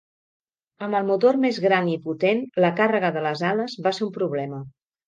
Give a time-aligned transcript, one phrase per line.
[0.87, 4.15] Amb el motor més gran i potent, la càrrega de les ales va ser un
[4.19, 4.69] problema.